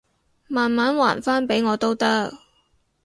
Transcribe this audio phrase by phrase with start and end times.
[0.47, 2.33] 慢慢還返畀我都得